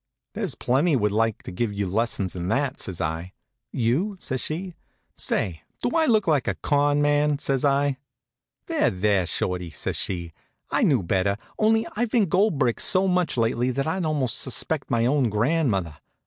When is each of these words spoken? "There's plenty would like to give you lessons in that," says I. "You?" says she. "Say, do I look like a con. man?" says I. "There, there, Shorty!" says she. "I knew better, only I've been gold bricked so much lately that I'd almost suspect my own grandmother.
"There's 0.33 0.55
plenty 0.55 0.95
would 0.95 1.11
like 1.11 1.43
to 1.43 1.51
give 1.51 1.71
you 1.71 1.85
lessons 1.85 2.35
in 2.35 2.47
that," 2.47 2.79
says 2.79 2.99
I. 2.99 3.33
"You?" 3.71 4.17
says 4.19 4.41
she. 4.41 4.73
"Say, 5.15 5.61
do 5.83 5.91
I 5.91 6.07
look 6.07 6.25
like 6.27 6.47
a 6.47 6.55
con. 6.55 7.03
man?" 7.03 7.37
says 7.37 7.63
I. 7.63 7.99
"There, 8.65 8.89
there, 8.89 9.27
Shorty!" 9.27 9.69
says 9.69 9.95
she. 9.97 10.33
"I 10.71 10.81
knew 10.81 11.03
better, 11.03 11.37
only 11.59 11.85
I've 11.95 12.09
been 12.09 12.25
gold 12.25 12.57
bricked 12.57 12.81
so 12.81 13.07
much 13.07 13.37
lately 13.37 13.69
that 13.69 13.85
I'd 13.85 14.03
almost 14.03 14.39
suspect 14.39 14.89
my 14.89 15.05
own 15.05 15.29
grandmother. 15.29 15.99